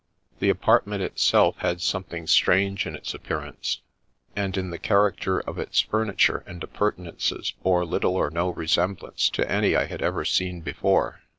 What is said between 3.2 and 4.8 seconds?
ance; and, in the